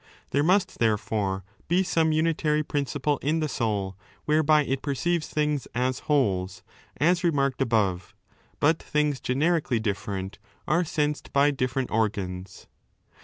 [0.31, 5.99] There must, therefortL lw some unitary principle in the soul, whereby it perceives things as
[6.09, 6.63] wholes,'
[6.97, 8.15] as remarked above,
[8.59, 12.65] but things generic ally difl'ereut are sensed by different organs.